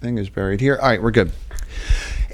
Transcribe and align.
thing 0.00 0.18
is 0.18 0.28
buried 0.28 0.60
here. 0.60 0.76
All 0.76 0.88
right, 0.88 1.02
we're 1.02 1.10
good. 1.10 1.30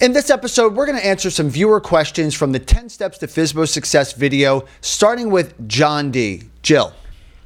In 0.01 0.13
this 0.13 0.31
episode, 0.31 0.75
we're 0.75 0.87
going 0.87 0.99
to 0.99 1.07
answer 1.07 1.31
some 1.31 1.49
viewer 1.49 1.81
questions 1.81 2.35
from 2.35 2.53
the 2.53 2.59
10 2.59 2.89
Steps 2.89 3.19
to 3.19 3.27
FSBO 3.27 3.67
Success 3.67 4.13
video, 4.13 4.65
starting 4.81 5.31
with 5.31 5.69
John 5.69 6.11
D. 6.11 6.45
Jill. 6.63 6.93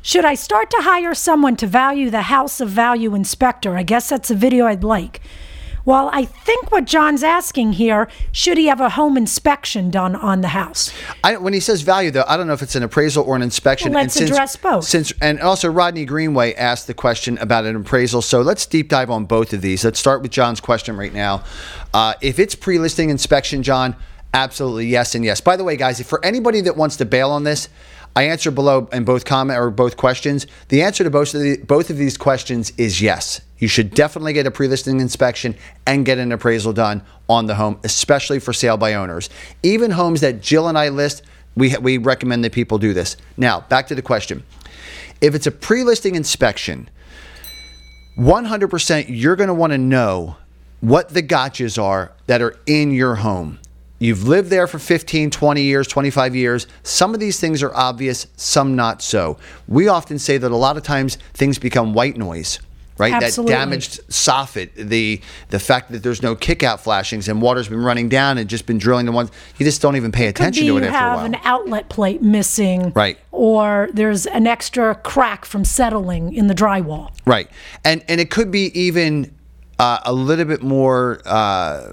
Should 0.02 0.24
I 0.24 0.34
start 0.34 0.70
to 0.70 0.78
hire 0.80 1.14
someone 1.14 1.56
to 1.56 1.66
value 1.66 2.10
the 2.10 2.22
House 2.22 2.60
of 2.60 2.68
Value 2.70 3.14
Inspector? 3.14 3.74
I 3.74 3.82
guess 3.82 4.08
that's 4.08 4.30
a 4.30 4.34
video 4.34 4.66
I'd 4.66 4.82
like. 4.82 5.20
Well, 5.84 6.10
I 6.12 6.24
think 6.24 6.70
what 6.70 6.84
John's 6.84 7.22
asking 7.22 7.74
here, 7.74 8.08
should 8.32 8.58
he 8.58 8.66
have 8.66 8.80
a 8.80 8.90
home 8.90 9.16
inspection 9.16 9.90
done 9.90 10.14
on 10.14 10.40
the 10.40 10.48
house? 10.48 10.92
I, 11.24 11.36
when 11.36 11.52
he 11.52 11.60
says 11.60 11.82
value, 11.82 12.10
though, 12.10 12.24
I 12.28 12.36
don't 12.36 12.46
know 12.46 12.52
if 12.52 12.62
it's 12.62 12.74
an 12.74 12.82
appraisal 12.82 13.24
or 13.24 13.36
an 13.36 13.42
inspection. 13.42 13.92
Well, 13.92 14.02
let's 14.02 14.16
and 14.16 14.28
since, 14.28 14.30
address 14.30 14.56
both. 14.56 14.84
Since 14.84 15.12
and 15.20 15.40
also 15.40 15.70
Rodney 15.70 16.04
Greenway 16.04 16.54
asked 16.54 16.86
the 16.86 16.94
question 16.94 17.38
about 17.38 17.64
an 17.64 17.76
appraisal, 17.76 18.22
so 18.22 18.42
let's 18.42 18.66
deep 18.66 18.88
dive 18.88 19.10
on 19.10 19.24
both 19.24 19.52
of 19.52 19.62
these. 19.62 19.84
Let's 19.84 19.98
start 19.98 20.22
with 20.22 20.30
John's 20.30 20.60
question 20.60 20.96
right 20.96 21.14
now. 21.14 21.44
Uh, 21.94 22.14
if 22.20 22.38
it's 22.38 22.54
pre-listing 22.54 23.10
inspection, 23.10 23.62
John, 23.62 23.96
absolutely 24.34 24.86
yes 24.86 25.14
and 25.14 25.24
yes. 25.24 25.40
By 25.40 25.56
the 25.56 25.64
way, 25.64 25.76
guys, 25.76 25.98
if 26.00 26.06
for 26.06 26.24
anybody 26.24 26.60
that 26.62 26.76
wants 26.76 26.96
to 26.96 27.04
bail 27.04 27.30
on 27.30 27.44
this, 27.44 27.68
I 28.14 28.24
answer 28.24 28.50
below 28.50 28.88
in 28.92 29.04
both 29.04 29.24
comment 29.24 29.58
or 29.58 29.70
both 29.70 29.96
questions. 29.96 30.46
The 30.68 30.82
answer 30.82 31.04
to 31.04 31.10
both 31.10 31.34
of 31.34 31.40
the, 31.40 31.58
both 31.58 31.90
of 31.90 31.96
these 31.96 32.18
questions 32.18 32.72
is 32.76 33.00
yes. 33.00 33.40
You 33.60 33.68
should 33.68 33.94
definitely 33.94 34.32
get 34.32 34.46
a 34.46 34.50
pre-listing 34.50 35.00
inspection 35.00 35.54
and 35.86 36.04
get 36.04 36.18
an 36.18 36.32
appraisal 36.32 36.72
done 36.72 37.02
on 37.28 37.46
the 37.46 37.54
home, 37.54 37.78
especially 37.84 38.40
for 38.40 38.52
sale 38.52 38.76
by 38.76 38.94
owners. 38.94 39.30
Even 39.62 39.92
homes 39.92 40.22
that 40.22 40.40
Jill 40.40 40.66
and 40.66 40.76
I 40.76 40.88
list, 40.88 41.22
we 41.54 41.76
we 41.76 41.98
recommend 41.98 42.42
that 42.44 42.52
people 42.52 42.78
do 42.78 42.92
this. 42.92 43.16
Now, 43.36 43.60
back 43.60 43.86
to 43.88 43.94
the 43.94 44.02
question. 44.02 44.42
If 45.20 45.34
it's 45.34 45.46
a 45.46 45.52
pre-listing 45.52 46.14
inspection, 46.14 46.88
100% 48.16 49.04
you're 49.08 49.36
going 49.36 49.48
to 49.48 49.54
want 49.54 49.72
to 49.72 49.78
know 49.78 50.36
what 50.80 51.10
the 51.10 51.22
gotchas 51.22 51.80
are 51.80 52.12
that 52.26 52.40
are 52.40 52.56
in 52.66 52.90
your 52.90 53.16
home. 53.16 53.58
You've 53.98 54.26
lived 54.26 54.48
there 54.48 54.66
for 54.66 54.78
15, 54.78 55.30
20 55.30 55.62
years, 55.62 55.86
25 55.86 56.34
years. 56.34 56.66
Some 56.82 57.12
of 57.12 57.20
these 57.20 57.38
things 57.38 57.62
are 57.62 57.74
obvious, 57.74 58.26
some 58.36 58.74
not 58.74 59.02
so. 59.02 59.36
We 59.68 59.88
often 59.88 60.18
say 60.18 60.38
that 60.38 60.50
a 60.50 60.56
lot 60.56 60.78
of 60.78 60.82
times 60.82 61.16
things 61.34 61.58
become 61.58 61.92
white 61.92 62.16
noise. 62.16 62.60
Right, 63.00 63.14
Absolutely. 63.14 63.54
that 63.54 63.58
damaged 63.58 64.06
soffit, 64.08 64.74
the 64.74 65.22
the 65.48 65.58
fact 65.58 65.90
that 65.92 66.02
there's 66.02 66.22
no 66.22 66.36
kickout 66.36 66.82
flashings 66.82 67.28
and 67.28 67.40
water's 67.40 67.66
been 67.68 67.82
running 67.82 68.10
down 68.10 68.36
and 68.36 68.46
just 68.46 68.66
been 68.66 68.76
drilling 68.76 69.06
the 69.06 69.12
ones 69.12 69.30
you 69.56 69.64
just 69.64 69.80
don't 69.80 69.96
even 69.96 70.12
pay 70.12 70.26
attention 70.26 70.66
to 70.66 70.76
it 70.76 70.82
a 70.82 70.90
have 70.90 71.24
an 71.24 71.36
outlet 71.44 71.88
plate 71.88 72.20
missing, 72.20 72.92
Right. 72.94 73.18
Or 73.32 73.88
there's 73.94 74.26
an 74.26 74.46
extra 74.46 74.94
crack 74.96 75.46
from 75.46 75.64
settling 75.64 76.34
in 76.34 76.48
the 76.48 76.54
drywall. 76.54 77.10
Right, 77.24 77.48
and 77.86 78.04
and 78.06 78.20
it 78.20 78.30
could 78.30 78.50
be 78.50 78.66
even 78.78 79.34
uh, 79.78 80.00
a 80.04 80.12
little 80.12 80.44
bit 80.44 80.62
more 80.62 81.22
uh, 81.24 81.92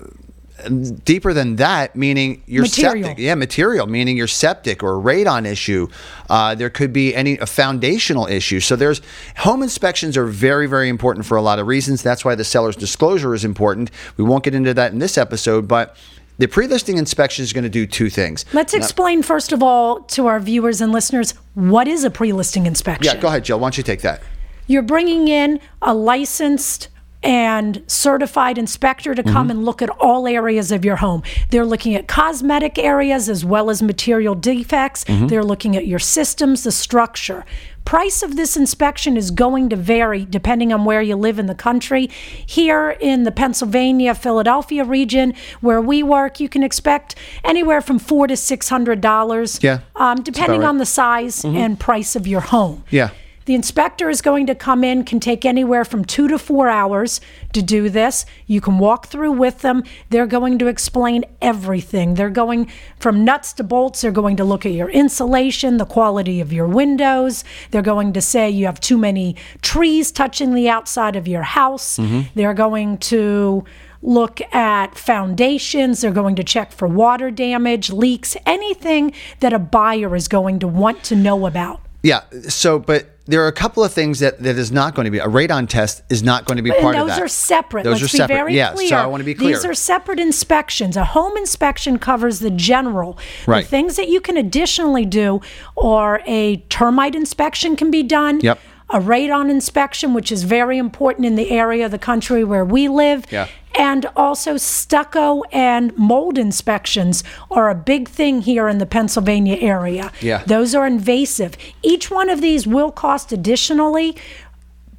deeper 1.03 1.33
than 1.33 1.57
that, 1.57 1.95
meaning 1.95 2.43
your 2.47 2.63
Material. 2.63 3.09
septic. 3.09 3.23
Yeah, 3.23 3.35
material, 3.35 3.87
meaning 3.87 4.17
your 4.17 4.27
septic 4.27 4.83
or 4.83 4.93
radon 4.93 5.45
issue. 5.45 5.87
Uh, 6.29 6.55
there 6.55 6.69
could 6.69 6.91
be 6.91 7.15
any 7.15 7.37
a 7.37 7.45
foundational 7.45 8.27
issue. 8.27 8.59
So 8.59 8.75
there's 8.75 9.01
home 9.37 9.63
inspections 9.63 10.17
are 10.17 10.25
very 10.25 10.67
very 10.67 10.89
important 10.89 11.25
for 11.25 11.37
a 11.37 11.41
lot 11.41 11.59
of 11.59 11.67
reasons. 11.67 12.03
That's 12.03 12.25
why 12.25 12.35
the 12.35 12.43
seller's 12.43 12.75
disclosure 12.75 13.33
is 13.33 13.45
important. 13.45 13.91
We 14.17 14.23
won't 14.23 14.43
get 14.43 14.55
into 14.55 14.73
that 14.73 14.91
in 14.91 14.99
this 14.99 15.17
episode, 15.17 15.67
but. 15.67 15.97
The 16.39 16.47
pre-listing 16.47 16.99
inspection 16.99 17.41
is 17.41 17.51
going 17.51 17.63
to 17.63 17.69
do 17.69 17.87
two 17.87 18.11
things. 18.11 18.45
Let's 18.53 18.75
explain 18.75 19.23
first 19.23 19.51
of 19.51 19.63
all 19.63 20.01
to 20.01 20.27
our 20.27 20.39
viewers 20.39 20.81
and 20.81 20.91
listeners 20.91 21.33
what 21.55 21.87
is 21.87 22.03
a 22.03 22.11
pre-listing 22.11 22.67
inspection. 22.67 23.11
Yeah, 23.11 23.19
go 23.19 23.27
ahead, 23.27 23.45
Jill. 23.45 23.59
Why 23.59 23.65
don't 23.65 23.77
you 23.79 23.83
take 23.83 24.01
that? 24.01 24.21
You're 24.67 24.83
bringing 24.83 25.29
in 25.29 25.59
a 25.81 25.95
licensed 25.95 26.89
and 27.23 27.83
certified 27.87 28.57
inspector 28.57 29.13
to 29.15 29.23
Mm-hmm. 29.23 29.33
come 29.33 29.49
and 29.49 29.65
look 29.65 29.81
at 29.81 29.89
all 29.89 30.27
areas 30.27 30.71
of 30.71 30.85
your 30.85 30.97
home. 30.97 31.21
They're 31.49 31.65
looking 31.65 31.95
at 31.95 32.07
cosmetic 32.07 32.77
areas 32.77 33.27
as 33.27 33.43
well 33.43 33.69
as 33.69 33.81
material 33.81 34.35
defects. 34.35 35.03
Mm-hmm. 35.03 35.27
They're 35.27 35.43
looking 35.43 35.75
at 35.75 35.85
your 35.85 35.99
systems, 35.99 36.63
the 36.63 36.71
structure. 36.71 37.43
Price 37.83 38.21
of 38.21 38.35
this 38.35 38.55
inspection 38.55 39.17
is 39.17 39.31
going 39.31 39.69
to 39.69 39.75
vary 39.75 40.25
depending 40.25 40.71
on 40.73 40.85
where 40.85 41.01
you 41.01 41.15
live 41.15 41.39
in 41.39 41.45
the 41.47 41.55
country. 41.55 42.07
Here 42.45 42.91
in 42.99 43.23
the 43.23 43.31
Pennsylvania, 43.31 44.13
Philadelphia 44.13 44.83
region 44.83 45.33
where 45.61 45.81
we 45.81 46.03
work, 46.03 46.39
you 46.39 46.49
can 46.49 46.63
expect 46.63 47.15
anywhere 47.43 47.81
from 47.81 47.97
four 47.99 48.27
to 48.27 48.35
six 48.37 48.69
hundred 48.69 49.01
dollars. 49.01 49.59
Yeah, 49.61 49.79
um, 49.95 50.21
depending 50.21 50.61
right. 50.61 50.65
Mm-hmm. 50.65 50.69
on 50.69 50.77
the 50.79 50.85
size 50.85 51.43
and 51.45 51.79
price 51.79 52.15
of 52.15 52.27
your 52.27 52.41
home. 52.41 52.83
Yeah. 52.89 53.09
The 53.47 53.55
inspector 53.55 54.09
is 54.09 54.21
going 54.21 54.45
to 54.47 54.55
come 54.55 54.83
in, 54.83 55.05
can 55.05 55.21
take 55.21 55.45
anywhere 55.45 55.85
from 55.85 56.03
two 56.03 56.27
to 56.27 56.37
four 56.37 56.67
hours 56.67 57.21
to 57.53 57.61
do 57.61 57.87
this. 57.87 58.25
You 58.45 58.59
can 58.59 58.77
walk 58.77 59.07
through 59.07 59.31
with 59.31 59.61
them. 59.61 59.85
They're 60.09 60.27
going 60.27 60.59
to 60.59 60.67
explain 60.67 61.23
everything. 61.41 62.15
They're 62.15 62.29
going 62.29 62.69
from 62.99 63.23
nuts 63.23 63.53
to 63.53 63.63
bolts. 63.63 64.01
They're 64.01 64.11
going 64.11 64.35
to 64.35 64.43
look 64.43 64.65
at 64.65 64.73
your 64.73 64.89
insulation, 64.89 65.77
the 65.77 65.85
quality 65.85 66.41
of 66.41 66.51
your 66.51 66.67
windows. 66.67 67.45
They're 67.71 67.81
going 67.81 68.11
to 68.11 68.21
say 68.21 68.49
you 68.49 68.65
have 68.65 68.81
too 68.81 68.97
many 68.97 69.37
trees 69.61 70.11
touching 70.11 70.53
the 70.53 70.67
outside 70.67 71.15
of 71.15 71.25
your 71.25 71.43
house. 71.43 71.97
Mm-hmm. 71.97 72.23
They're 72.35 72.53
going 72.53 72.97
to 72.97 73.63
look 74.01 74.41
at 74.53 74.97
foundations. 74.97 76.01
They're 76.01 76.11
going 76.11 76.35
to 76.35 76.43
check 76.43 76.73
for 76.73 76.85
water 76.85 77.31
damage, 77.31 77.91
leaks, 77.91 78.35
anything 78.45 79.13
that 79.39 79.53
a 79.53 79.59
buyer 79.59 80.17
is 80.17 80.27
going 80.27 80.59
to 80.59 80.67
want 80.67 81.05
to 81.05 81.15
know 81.15 81.45
about. 81.45 81.86
Yeah. 82.07 82.21
So, 82.47 82.79
but 82.79 83.07
there 83.25 83.43
are 83.43 83.47
a 83.47 83.53
couple 83.53 83.83
of 83.83 83.91
things 83.91 84.19
that 84.19 84.41
that 84.43 84.57
is 84.57 84.71
not 84.71 84.95
going 84.95 85.05
to 85.05 85.11
be 85.11 85.19
a 85.19 85.25
radon 85.25 85.67
test 85.67 86.01
is 86.09 86.23
not 86.23 86.45
going 86.45 86.55
to 86.55 86.63
be 86.63 86.69
And 86.69 86.79
part 86.79 86.95
of 86.95 87.07
that. 87.07 87.15
Those 87.15 87.25
are 87.25 87.27
separate. 87.27 87.83
Those 87.83 88.01
Let's 88.01 88.13
are 88.13 88.15
be 88.15 88.17
separate. 88.19 88.35
very 88.35 88.55
yeah. 88.55 88.73
clear. 88.73 88.87
So 88.89 88.95
I 88.95 89.05
want 89.05 89.19
to 89.21 89.25
be 89.25 89.33
clear. 89.35 89.55
These 89.55 89.65
are 89.65 89.73
separate 89.73 90.19
inspections. 90.19 90.95
A 90.95 91.03
home 91.03 91.35
inspection 91.35 91.99
covers 91.99 92.39
the 92.39 92.49
general. 92.49 93.17
Right. 93.45 93.65
The 93.65 93.69
things 93.69 93.97
that 93.97 94.07
you 94.07 94.21
can 94.21 94.37
additionally 94.37 95.05
do, 95.05 95.41
or 95.75 96.21
a 96.25 96.57
termite 96.69 97.15
inspection 97.15 97.75
can 97.75 97.91
be 97.91 98.03
done. 98.03 98.39
Yep. 98.39 98.59
A 98.89 98.99
radon 98.99 99.49
inspection, 99.49 100.13
which 100.13 100.31
is 100.31 100.43
very 100.43 100.77
important 100.77 101.25
in 101.25 101.35
the 101.35 101.51
area 101.51 101.85
of 101.85 101.91
the 101.91 101.99
country 101.99 102.43
where 102.43 102.63
we 102.63 102.87
live. 102.87 103.25
Yeah. 103.31 103.47
And 103.77 104.07
also 104.15 104.57
stucco 104.57 105.43
and 105.51 105.95
mold 105.97 106.37
inspections 106.37 107.23
are 107.51 107.69
a 107.69 107.75
big 107.75 108.07
thing 108.07 108.41
here 108.41 108.67
in 108.67 108.77
the 108.79 108.85
Pennsylvania 108.85 109.57
area. 109.59 110.11
Yeah. 110.21 110.43
Those 110.45 110.73
are 110.73 110.87
invasive. 110.87 111.57
Each 111.83 112.09
one 112.09 112.29
of 112.29 112.41
these 112.41 112.65
will 112.65 112.91
cost 112.91 113.31
additionally, 113.31 114.15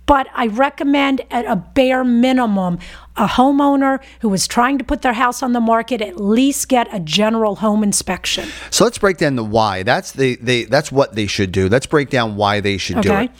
but 0.06 0.28
I 0.34 0.47
recommend 0.47 1.22
at 1.31 1.44
a 1.44 1.56
bare 1.56 2.04
minimum 2.04 2.78
a 3.16 3.27
homeowner 3.27 4.00
who 4.21 4.32
is 4.32 4.47
trying 4.47 4.78
to 4.78 4.84
put 4.84 5.03
their 5.03 5.12
house 5.12 5.43
on 5.43 5.53
the 5.53 5.60
market 5.60 6.00
at 6.00 6.19
least 6.21 6.69
get 6.69 6.88
a 6.94 7.00
general 7.00 7.56
home 7.56 7.82
inspection. 7.82 8.48
So 8.71 8.84
let's 8.84 8.98
break 8.98 9.19
down 9.19 9.37
the 9.37 9.44
why. 9.44 9.82
That's 9.82 10.12
the 10.12 10.37
they 10.37 10.65
that's 10.65 10.91
what 10.91 11.15
they 11.15 11.27
should 11.27 11.53
do. 11.53 11.69
Let's 11.69 11.87
break 11.87 12.10
down 12.10 12.37
why 12.37 12.60
they 12.60 12.78
should 12.78 13.03
do 13.03 13.12
it. 13.12 13.31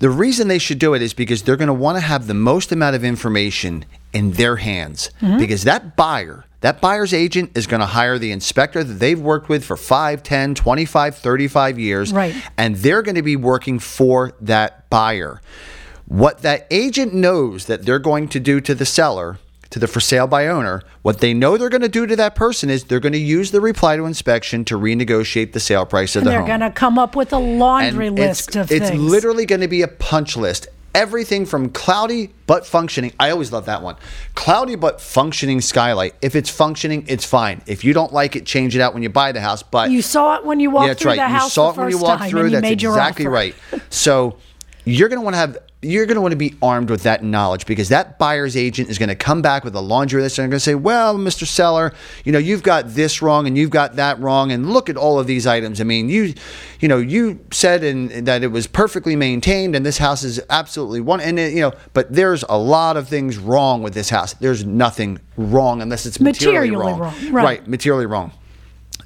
The 0.00 0.10
reason 0.10 0.48
they 0.48 0.58
should 0.58 0.78
do 0.78 0.94
it 0.94 1.02
is 1.02 1.14
because 1.14 1.42
they're 1.42 1.56
going 1.56 1.68
to 1.68 1.72
want 1.74 1.96
to 1.96 2.00
have 2.00 2.26
the 2.26 2.34
most 2.34 2.72
amount 2.72 2.96
of 2.96 3.04
information 3.04 3.84
in 4.12 4.32
their 4.32 4.56
hands 4.56 5.10
Mm-hmm. 5.20 5.38
because 5.38 5.64
that 5.64 5.94
buyer 5.96 6.44
that 6.62 6.80
buyer's 6.82 7.14
agent 7.14 7.52
is 7.54 7.66
going 7.66 7.80
to 7.80 7.86
hire 7.86 8.18
the 8.18 8.32
inspector 8.32 8.84
that 8.84 8.94
they've 8.94 9.18
worked 9.20 9.48
with 9.48 9.64
for 9.64 9.78
5, 9.78 10.22
10, 10.22 10.54
25, 10.54 11.16
35 11.16 11.78
years 11.78 12.12
Right. 12.12 12.34
and 12.58 12.76
they're 12.76 13.00
going 13.00 13.14
to 13.14 13.22
be 13.22 13.36
working 13.36 13.78
for 13.78 14.32
that 14.42 14.90
buyer. 14.90 15.40
What 16.06 16.42
that 16.42 16.66
agent 16.70 17.14
knows 17.14 17.64
that 17.66 17.86
they're 17.86 17.98
going 17.98 18.28
to 18.28 18.40
do 18.40 18.60
to 18.60 18.74
the 18.74 18.84
seller, 18.84 19.38
to 19.70 19.78
the 19.78 19.86
for 19.86 20.00
sale 20.00 20.26
by 20.26 20.48
owner, 20.48 20.82
what 21.02 21.18
they 21.20 21.32
know 21.32 21.56
they're 21.56 21.68
going 21.68 21.80
to 21.80 21.88
do 21.88 22.06
to 22.06 22.16
that 22.16 22.34
person 22.34 22.68
is 22.70 22.84
they're 22.84 23.00
going 23.00 23.12
to 23.12 23.18
use 23.18 23.50
the 23.52 23.60
reply 23.60 23.96
to 23.96 24.04
inspection 24.04 24.64
to 24.66 24.76
renegotiate 24.76 25.52
the 25.52 25.60
sale 25.60 25.86
price 25.86 26.16
of 26.16 26.20
And 26.22 26.26
the 26.26 26.30
they're 26.30 26.40
home. 26.40 26.48
going 26.48 26.60
to 26.60 26.70
come 26.70 26.98
up 26.98 27.14
with 27.14 27.32
a 27.32 27.38
laundry 27.38 28.08
And 28.08 28.18
list 28.18 28.48
it's, 28.48 28.56
of 28.56 28.72
it's 28.72 28.88
things. 28.88 29.00
It's 29.02 29.10
literally 29.10 29.46
going 29.46 29.60
to 29.60 29.68
be 29.68 29.82
a 29.82 29.88
punch 29.88 30.36
list. 30.36 30.66
Everything 30.92 31.46
from 31.46 31.70
cloudy 31.70 32.34
but 32.48 32.66
functioning. 32.66 33.12
I 33.20 33.30
always 33.30 33.52
love 33.52 33.66
that 33.66 33.80
one. 33.80 33.94
Cloudy 34.34 34.74
but 34.74 35.00
functioning 35.00 35.60
skylight. 35.60 36.16
If 36.20 36.34
it's 36.34 36.50
functioning, 36.50 37.04
it's 37.06 37.24
fine. 37.24 37.62
If 37.68 37.84
you 37.84 37.92
don't 37.92 38.12
like 38.12 38.34
it, 38.34 38.44
change 38.44 38.74
it 38.74 38.80
out 38.80 38.92
when 38.92 39.04
you 39.04 39.08
buy 39.08 39.30
the 39.30 39.40
house. 39.40 39.62
But 39.62 39.92
you 39.92 40.02
saw 40.02 40.34
it 40.34 40.44
when 40.44 40.58
you 40.58 40.68
walked 40.70 40.86
yeah, 40.88 40.88
that's 40.94 41.02
through 41.02 41.10
right. 41.12 41.16
the 41.18 41.28
house 41.28 41.44
you 41.44 41.50
saw 41.50 41.70
it 41.70 41.76
when 41.76 41.90
you 41.90 41.98
walked 41.98 42.24
through. 42.28 42.46
you 42.46 42.50
That's 42.50 42.70
exactly 42.72 43.26
offer. 43.26 43.30
right. 43.32 43.54
So 43.88 44.38
you're 44.84 45.08
going 45.08 45.20
to 45.20 45.24
want 45.24 45.34
to 45.34 45.38
have 45.38 45.58
you're 45.82 46.04
going 46.04 46.16
to 46.16 46.20
want 46.20 46.32
to 46.32 46.36
be 46.36 46.54
armed 46.60 46.90
with 46.90 47.04
that 47.04 47.24
knowledge 47.24 47.64
because 47.64 47.88
that 47.88 48.18
buyer's 48.18 48.54
agent 48.54 48.90
is 48.90 48.98
going 48.98 49.08
to 49.08 49.14
come 49.14 49.40
back 49.40 49.64
with 49.64 49.74
a 49.74 49.80
laundry 49.80 50.20
list 50.20 50.38
and 50.38 50.42
they're 50.44 50.50
going 50.50 50.58
to 50.58 50.64
say, 50.64 50.74
"Well, 50.74 51.16
Mr. 51.16 51.46
Seller, 51.46 51.94
you 52.24 52.32
know, 52.32 52.38
you've 52.38 52.62
got 52.62 52.88
this 52.88 53.22
wrong 53.22 53.46
and 53.46 53.56
you've 53.56 53.70
got 53.70 53.96
that 53.96 54.20
wrong 54.20 54.52
and 54.52 54.70
look 54.70 54.90
at 54.90 54.98
all 54.98 55.18
of 55.18 55.26
these 55.26 55.46
items. 55.46 55.80
I 55.80 55.84
mean, 55.84 56.10
you 56.10 56.34
you 56.80 56.88
know, 56.88 56.98
you 56.98 57.40
said 57.50 57.82
in, 57.82 58.24
that 58.24 58.42
it 58.42 58.48
was 58.48 58.66
perfectly 58.66 59.16
maintained 59.16 59.74
and 59.74 59.86
this 59.86 59.96
house 59.96 60.22
is 60.22 60.38
absolutely 60.50 61.00
one 61.00 61.20
and 61.20 61.38
it, 61.38 61.54
you 61.54 61.60
know, 61.60 61.72
but 61.94 62.12
there's 62.12 62.44
a 62.50 62.58
lot 62.58 62.98
of 62.98 63.08
things 63.08 63.38
wrong 63.38 63.82
with 63.82 63.94
this 63.94 64.10
house. 64.10 64.34
There's 64.34 64.66
nothing 64.66 65.18
wrong 65.38 65.80
unless 65.80 66.04
it's 66.04 66.20
materially, 66.20 66.70
Materially 66.70 66.90
wrong. 66.92 67.00
wrong, 67.00 67.32
right. 67.32 67.66
Materially 67.66 68.06
wrong. 68.06 68.32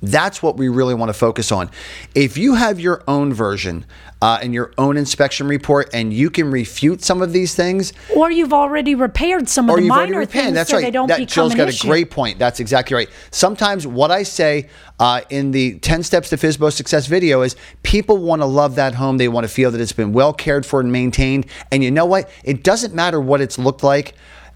That's 0.02 0.42
what 0.42 0.56
we 0.56 0.68
really 0.68 0.94
want 0.94 1.08
to 1.08 1.14
focus 1.14 1.52
on. 1.52 1.70
If 2.14 2.36
you 2.36 2.54
have 2.54 2.80
your 2.80 3.02
own 3.08 3.32
version 3.32 3.84
uh, 4.20 4.38
and 4.42 4.54
your 4.54 4.72
own 4.78 4.96
inspection 4.96 5.48
report, 5.48 5.90
and 5.92 6.12
you 6.12 6.30
can 6.30 6.50
refute 6.50 7.02
some 7.02 7.20
of 7.20 7.32
these 7.32 7.54
things, 7.54 7.92
Or 8.14 8.30
you've 8.30 8.52
already 8.52 8.94
repaired 8.94 9.48
some 9.48 9.68
of 9.68 9.76
the 9.76 9.82
minor 9.82 10.24
things 10.24 10.54
That's 10.54 10.70
so 10.70 10.76
right. 10.76 10.82
they 10.82 10.90
don't 10.90 11.08
that, 11.08 11.18
become 11.18 11.28
Jill's 11.28 11.52
an 11.52 11.58
got 11.58 11.68
issue. 11.68 11.86
a 11.86 11.90
great 11.90 12.10
point. 12.10 12.38
That's 12.38 12.60
exactly 12.60 12.94
right. 12.94 13.08
Sometimes 13.30 13.86
what 13.86 14.10
I 14.10 14.22
say 14.22 14.68
uh, 14.98 15.22
in 15.30 15.50
the 15.50 15.78
10 15.80 16.02
Steps 16.02 16.30
to 16.30 16.36
FSBO 16.36 16.72
Success 16.72 17.06
video 17.06 17.42
is 17.42 17.56
people 17.82 18.18
want 18.18 18.40
to 18.40 18.46
love 18.46 18.76
that 18.76 18.94
home. 18.94 19.18
They 19.18 19.28
want 19.28 19.44
to 19.44 19.52
feel 19.52 19.70
that 19.72 19.80
it's 19.80 19.92
been 19.92 20.12
well 20.12 20.32
cared 20.32 20.64
for 20.64 20.80
and 20.80 20.90
maintained. 20.90 21.46
And 21.70 21.82
you 21.84 21.90
know 21.90 22.06
what? 22.06 22.30
It 22.44 22.62
doesn't 22.62 22.94
matter 22.94 23.20
what 23.20 23.40
it's 23.40 23.58
looked 23.58 23.82
like 23.82 24.14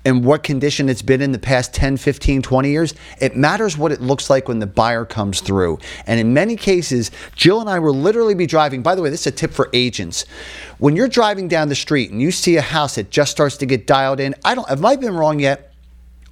and 0.08 0.24
what 0.24 0.42
condition 0.42 0.88
it's 0.88 1.02
been 1.02 1.20
in 1.20 1.32
the 1.32 1.38
past 1.38 1.74
10, 1.74 1.98
15, 1.98 2.40
20 2.40 2.70
years. 2.70 2.94
It 3.20 3.36
matters 3.36 3.76
what 3.76 3.92
it 3.92 4.00
looks 4.00 4.30
like 4.30 4.48
when 4.48 4.58
the 4.58 4.66
buyer 4.66 5.04
comes 5.04 5.40
through. 5.40 5.78
And 6.06 6.18
in 6.18 6.32
many 6.32 6.56
cases, 6.56 7.10
Jill 7.36 7.60
and 7.60 7.68
I 7.68 7.78
will 7.78 7.94
literally 7.94 8.34
be 8.34 8.46
driving. 8.46 8.82
By 8.82 8.94
the 8.94 9.02
way, 9.02 9.10
this 9.10 9.20
is 9.20 9.26
a 9.28 9.32
tip 9.32 9.52
for 9.52 9.68
agents. 9.74 10.24
When 10.78 10.96
you're 10.96 11.08
driving 11.08 11.46
down 11.46 11.68
the 11.68 11.74
street 11.74 12.10
and 12.10 12.22
you 12.22 12.30
see 12.30 12.56
a 12.56 12.62
house 12.62 12.94
that 12.94 13.10
just 13.10 13.30
starts 13.30 13.58
to 13.58 13.66
get 13.66 13.86
dialed 13.86 14.18
in, 14.18 14.34
I 14.44 14.54
don't, 14.54 14.68
have 14.68 14.84
I 14.84 14.96
been 14.96 15.14
wrong 15.14 15.40
yet? 15.40 15.67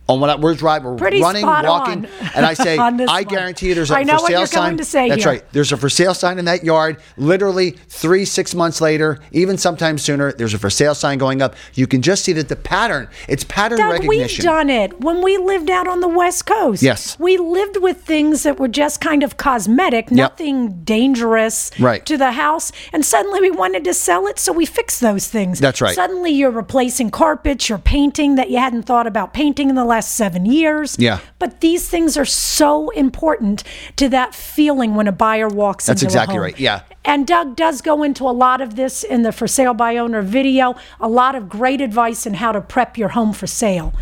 On 0.09 0.23
I, 0.23 0.37
we're 0.37 0.55
driving, 0.55 0.91
we're 0.93 0.97
Pretty 0.99 1.21
running, 1.21 1.45
walking, 1.45 2.07
and 2.37 2.47
I 2.47 2.55
say, 2.55 2.79
I 2.79 3.25
guarantee 3.25 3.69
you 3.71 3.75
there's 3.75 3.91
a 3.91 3.97
I 3.97 4.05
know 4.05 4.19
for 4.19 4.23
what 4.23 4.29
sale 4.31 4.39
you're 4.41 4.47
sign. 4.47 4.63
going 4.69 4.77
to 4.79 4.85
say 4.85 5.09
That's 5.09 5.25
here. 5.25 5.33
right. 5.33 5.53
There's 5.53 5.73
a 5.73 5.77
for 5.77 5.89
sale 5.89 6.15
sign 6.15 6.39
in 6.39 6.45
that 6.45 6.63
yard. 6.63 7.01
Literally 7.17 7.73
three, 7.89 8.25
six 8.25 8.55
months 8.55 8.81
later, 8.81 9.19
even 9.33 9.59
sometimes 9.59 10.03
sooner, 10.03 10.31
there's 10.33 10.55
a 10.55 10.59
for 10.61 10.71
sale 10.71 10.95
sign 10.95 11.19
going 11.19 11.43
up. 11.43 11.57
You 11.75 11.89
can 11.89 12.03
just 12.03 12.25
see 12.25 12.33
that 12.35 12.49
the 12.49 12.55
pattern, 12.55 13.09
it's 13.29 13.43
pattern 13.43 13.79
Doug, 13.79 14.01
we've 14.07 14.21
recognition. 14.21 14.45
done 14.45 14.71
it 14.71 15.01
when 15.01 15.23
we 15.23 15.39
lived 15.39 15.71
out 15.71 15.89
on 15.89 15.99
the 16.01 16.09
West 16.09 16.47
Coast. 16.47 16.85
Yes. 16.85 17.19
We 17.19 17.37
lived 17.37 17.79
with 17.79 18.03
things 18.03 18.45
that 18.45 18.61
were 18.61 18.69
just 18.69 19.01
kind 19.01 19.25
of 19.25 19.37
cosmetic, 19.37 20.13
nothing 20.13 20.85
dangerous 20.85 21.73
Right. 21.81 22.07
to 22.07 22.17
the 22.17 22.31
house. 22.33 22.71
And 22.93 23.05
suddenly 23.05 23.41
we 23.41 23.51
wanted 23.51 23.83
to 23.85 23.95
sell 23.95 24.29
it, 24.29 24.39
so 24.39 24.53
we 24.53 24.67
fixed 24.67 25.01
those 25.01 25.27
things. 25.27 25.59
That's 25.59 25.81
right. 25.81 25.97
Suddenly 25.97 26.31
you're 26.31 26.51
replacing 26.53 27.11
carpets, 27.11 27.69
you're 27.69 27.79
painting 27.79 28.37
that 28.37 28.51
you 28.51 28.59
hadn't 28.59 28.85
thought 28.85 29.09
about 29.09 29.35
painting 29.35 29.69
in 29.69 29.75
the 29.75 29.85
last 29.85 29.96
seven 30.05 30.47
years. 30.47 30.97
Yeah. 30.99 31.21
But 31.39 31.61
these 31.61 31.89
things 31.89 32.17
are 32.17 32.25
so 32.25 32.91
important 32.91 33.63
to 33.97 34.09
that 34.11 34.35
feeling 34.35 34.95
when 34.95 35.07
a 35.09 35.13
buyer 35.13 35.49
walks 35.49 35.87
That's 35.87 36.03
into 36.03 36.07
a 36.07 36.15
exactly 36.15 36.35
home. 36.35 36.43
right. 36.43 36.59
Yeah. 36.61 36.83
And 37.05 37.27
Doug 37.27 37.55
does 37.55 37.83
go 37.83 38.03
into 38.03 38.25
a 38.25 38.33
lot 38.33 38.61
of 38.61 38.75
this 38.75 39.05
in 39.05 39.23
the 39.23 39.31
for 39.31 39.47
sale 39.47 39.75
by 39.75 39.97
owner 39.97 40.23
video, 40.23 40.75
a 41.01 41.09
lot 41.09 41.35
of 41.37 41.49
great 41.49 41.81
advice 41.81 42.27
on 42.27 42.35
how 42.35 42.51
to 42.53 42.61
prep 42.61 42.99
your 42.99 43.11
home 43.11 43.33
for 43.33 43.47
sale. 43.47 43.95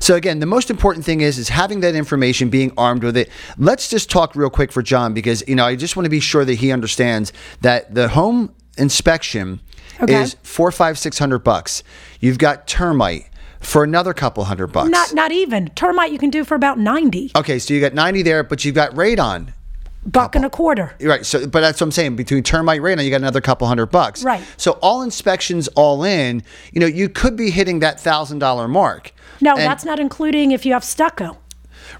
So 0.00 0.14
again, 0.14 0.40
the 0.40 0.46
most 0.46 0.70
important 0.70 1.04
thing 1.04 1.20
is 1.20 1.36
is 1.38 1.50
having 1.50 1.80
that 1.80 1.94
information, 1.94 2.48
being 2.48 2.72
armed 2.78 3.04
with 3.04 3.16
it. 3.16 3.28
Let's 3.58 3.90
just 3.90 4.08
talk 4.10 4.34
real 4.34 4.48
quick 4.50 4.72
for 4.72 4.80
John 4.82 5.12
because 5.12 5.44
you 5.46 5.54
know 5.54 5.66
I 5.66 5.76
just 5.76 5.96
want 5.96 6.06
to 6.06 6.10
be 6.10 6.20
sure 6.20 6.44
that 6.46 6.54
he 6.54 6.72
understands 6.72 7.32
that 7.60 7.94
the 7.94 8.08
home 8.08 8.54
inspection 8.78 9.60
Okay. 10.00 10.22
is 10.22 10.36
four, 10.42 10.70
five, 10.72 10.98
six 10.98 11.18
hundred 11.18 11.38
bucks. 11.40 11.82
You've 12.20 12.38
got 12.38 12.66
termite 12.66 13.26
for 13.66 13.82
another 13.84 14.14
couple 14.14 14.44
hundred 14.44 14.68
bucks. 14.68 14.88
Not 14.90 15.12
not 15.14 15.32
even. 15.32 15.68
Termite 15.70 16.12
you 16.12 16.18
can 16.18 16.30
do 16.30 16.44
for 16.44 16.54
about 16.54 16.78
90. 16.78 17.32
okay, 17.36 17.58
so 17.58 17.74
you 17.74 17.80
got 17.80 17.94
ninety 17.94 18.22
there, 18.22 18.42
but 18.44 18.64
you've 18.64 18.74
got 18.74 18.92
radon. 18.92 19.52
Buck 20.04 20.36
and 20.36 20.44
a 20.44 20.50
quarter. 20.50 20.94
Right. 21.00 21.26
So, 21.26 21.48
but 21.48 21.62
that's 21.62 21.80
what 21.80 21.86
I'm 21.86 21.90
saying. 21.90 22.14
Between 22.14 22.44
termite 22.44 22.80
radon, 22.80 23.02
you 23.04 23.10
got 23.10 23.16
another 23.22 23.40
couple 23.40 23.66
hundred 23.66 23.86
bucks. 23.86 24.22
Right. 24.22 24.40
So 24.56 24.72
all 24.80 25.02
inspections, 25.02 25.66
all 25.74 26.04
in, 26.04 26.44
you 26.72 26.80
know, 26.80 26.86
you 26.86 27.08
could 27.08 27.34
be 27.36 27.50
hitting 27.50 27.80
that 27.80 27.98
thousand 27.98 28.38
dollar 28.38 28.68
mark. 28.68 29.12
No, 29.40 29.52
And- 29.56 29.62
that's 29.62 29.84
not 29.84 29.98
including 29.98 30.52
if 30.52 30.64
you 30.64 30.74
have 30.74 30.84
stucco. 30.84 31.38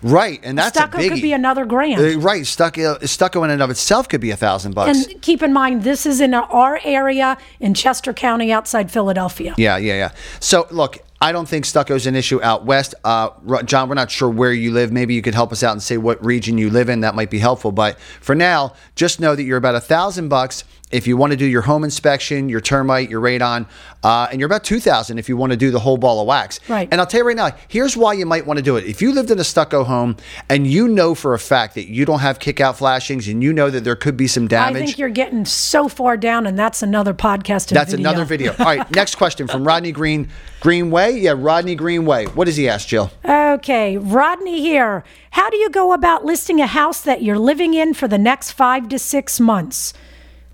right, 0.03 0.39
and 0.45 0.57
that's 0.57 0.77
stucco 0.79 0.99
a 0.99 1.01
biggie. 1.01 1.09
could 1.11 1.23
be 1.23 1.33
another 1.33 1.65
grand. 1.65 2.01
Uh, 2.01 2.19
right, 2.21 2.47
stucco, 2.47 2.99
stucco 3.05 3.43
in 3.43 3.51
and 3.51 3.61
of 3.61 3.71
itself 3.71 4.09
could 4.09 4.21
be 4.21 4.31
a 4.31 4.37
thousand 4.37 4.75
bucks. 4.77 5.05
and 5.05 5.21
keep 5.23 5.43
in 5.43 5.53
mind, 5.53 5.83
this 5.83 6.07
is 6.07 6.21
in 6.21 6.33
our 6.33 6.79
area 6.85 7.37
in 7.59 7.75
Chester 7.75 8.13
County 8.13 8.53
outside 8.53 8.91
Philadelphia. 8.91 9.55
yeah, 9.59 9.77
yeah, 9.77 9.95
yeah. 9.95 10.11
So 10.39 10.67
look, 10.71 10.99
I 11.21 11.33
don't 11.33 11.49
think 11.49 11.65
stucco 11.65 11.95
is 11.95 12.07
an 12.07 12.15
issue 12.15 12.43
out 12.43 12.65
west. 12.65 12.95
Uh, 13.05 13.31
John, 13.65 13.89
we're 13.89 13.95
not 13.95 14.11
sure 14.11 14.29
where 14.29 14.53
you 14.53 14.73
live. 14.73 14.93
Maybe 14.93 15.15
you 15.15 15.23
could 15.23 15.35
help 15.35 15.51
us 15.53 15.63
out 15.63 15.73
and 15.73 15.83
say 15.83 15.97
what 15.97 16.23
region 16.25 16.59
you 16.59 16.69
live 16.71 16.89
in. 16.89 17.01
That 17.01 17.15
might 17.15 17.31
be 17.31 17.39
helpful. 17.39 17.73
But 17.73 17.99
for 18.21 18.35
now, 18.35 18.75
just 18.95 19.19
know 19.21 19.35
that 19.35 19.43
you're 19.43 19.57
about 19.57 19.75
a 19.75 19.81
thousand 19.81 20.29
bucks 20.29 20.65
if 20.93 21.07
you 21.07 21.17
want 21.17 21.33
to 21.33 21.37
do 21.37 21.47
your 21.47 21.63
home 21.63 21.83
inspection, 21.83 22.49
your 22.49 22.61
termite, 22.61 23.11
your 23.11 23.21
radon, 23.21 23.67
uh, 24.05 24.29
and 24.31 24.41
you're 24.41 24.47
about 24.47 24.63
two 24.63 24.79
thousand 24.79 25.19
if 25.19 25.29
you 25.29 25.37
want 25.37 25.51
to 25.51 25.57
do 25.57 25.71
the 25.73 25.81
whole 25.81 25.97
ball 25.97 26.21
of 26.21 26.29
wax. 26.29 26.61
Right. 26.69 26.89
And 26.93 27.01
I'll 27.01 27.07
tell 27.07 27.21
you 27.21 27.27
right 27.27 27.37
now, 27.37 27.51
here's 27.67 27.97
why 27.97 28.13
you 28.13 28.25
might 28.25 28.47
want 28.47 28.59
to 28.59 28.63
do 28.63 28.77
it. 28.77 28.85
If 28.85 29.03
you 29.03 29.13
lived 29.13 29.31
in 29.31 29.39
a 29.41 29.45
stucco 29.45 29.83
home 29.83 30.17
and 30.49 30.67
you 30.67 30.87
know 30.87 31.15
for 31.15 31.35
a 31.35 31.39
fact 31.39 31.75
that 31.75 31.89
you 31.89 32.05
don't 32.05 32.21
have 32.21 32.39
kick 32.39 32.61
out 32.61 32.79
flashings 32.79 33.27
and 33.27 33.43
you 33.43 33.53
know 33.53 33.69
that 33.69 33.83
there 33.83 33.97
could 33.97 34.17
be 34.17 34.29
some 34.29 34.47
damage, 34.47 34.83
I 34.83 34.87
think 34.87 34.99
you're 34.99 35.09
getting 35.09 35.45
so 35.45 35.89
far 35.89 36.17
down, 36.17 36.47
and 36.47 36.57
that's 36.57 36.83
another 36.83 37.15
podcast. 37.15 37.71
That's 37.71 37.93
another 37.93 38.25
video. 38.25 38.55
All 38.57 38.67
right, 38.67 38.89
next 38.95 39.17
question 39.17 39.49
from 39.49 39.67
Rodney 39.67 39.91
Green 39.91 40.29
Greenway. 40.67 41.21
Yeah, 41.21 41.35
Rodney 41.37 41.77
Greenway. 41.77 42.27
What 42.27 42.47
does 42.47 42.57
he 42.57 42.69
ask, 42.69 42.89
Jill? 42.89 43.13
Okay, 43.25 43.99
Rodney 43.99 44.61
here. 44.61 45.05
How 45.31 45.49
do 45.49 45.57
you 45.57 45.71
go 45.71 45.93
about 45.93 46.25
listing 46.25 46.61
a 46.61 46.67
house 46.67 47.03
that 47.03 47.23
you're 47.23 47.39
living 47.39 47.73
in 47.73 47.95
for 47.95 48.09
the 48.09 48.19
next 48.19 48.51
five 48.51 48.89
to 48.89 48.99
six 48.99 49.39
months? 49.39 49.95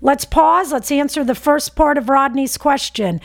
Let's 0.01 0.23
pause. 0.23 0.71
Let's 0.71 0.91
answer 0.91 1.23
the 1.23 1.33
first 1.33 1.75
part 1.75 1.97
of 1.97 2.09
Rodney's 2.09 2.59
question. 2.59 3.21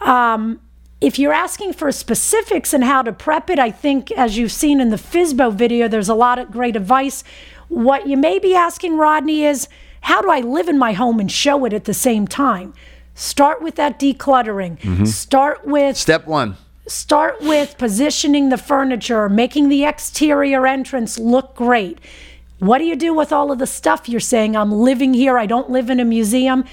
Um, 0.00 0.60
if 1.00 1.18
you're 1.18 1.32
asking 1.32 1.72
for 1.72 1.90
specifics 1.90 2.72
and 2.72 2.84
how 2.84 3.02
to 3.02 3.12
prep 3.12 3.50
it, 3.50 3.58
I 3.58 3.72
think 3.72 4.12
as 4.12 4.38
you've 4.38 4.52
seen 4.52 4.80
in 4.80 4.90
the 4.90 4.96
FSBO 4.96 5.52
video, 5.52 5.88
there's 5.88 6.08
a 6.08 6.14
lot 6.14 6.38
of 6.38 6.52
great 6.52 6.76
advice. 6.76 7.24
What 7.66 8.06
you 8.06 8.16
may 8.16 8.38
be 8.38 8.54
asking, 8.54 8.96
Rodney, 8.96 9.44
is 9.44 9.66
how 10.02 10.22
do 10.22 10.30
I 10.30 10.38
live 10.38 10.68
in 10.68 10.78
my 10.78 10.92
home 10.92 11.18
and 11.18 11.32
show 11.32 11.64
it 11.64 11.72
at 11.72 11.84
the 11.84 11.94
same 11.94 12.28
time? 12.28 12.74
Start 13.18 13.60
with 13.60 13.74
that 13.74 13.98
decluttering. 13.98 14.78
Mm-hmm. 14.78 15.04
Start 15.06 15.66
with 15.66 15.96
Step 15.96 16.24
one. 16.28 16.56
start 16.86 17.40
with 17.40 17.76
positioning 17.76 18.48
the 18.50 18.56
furniture, 18.56 19.28
making 19.28 19.68
the 19.68 19.84
exterior 19.84 20.68
entrance 20.68 21.18
look 21.18 21.56
great. 21.56 21.98
What 22.60 22.78
do 22.78 22.84
you 22.84 22.94
do 22.94 23.12
with 23.12 23.32
all 23.32 23.50
of 23.50 23.58
the 23.58 23.66
stuff 23.66 24.08
you're 24.08 24.20
saying? 24.20 24.56
I'm 24.56 24.70
living 24.70 25.14
here, 25.14 25.36
I 25.36 25.46
don't 25.46 25.68
live 25.68 25.90
in 25.90 25.98
a 25.98 26.04
museum. 26.04 26.64